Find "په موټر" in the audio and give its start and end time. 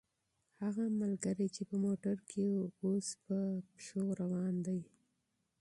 1.69-2.15